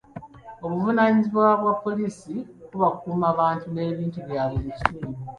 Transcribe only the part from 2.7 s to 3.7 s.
kukuuma bantu